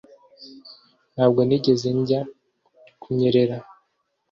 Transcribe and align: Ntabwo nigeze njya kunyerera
Ntabwo 1.13 1.39
nigeze 1.47 1.87
njya 1.99 2.21
kunyerera 3.01 3.57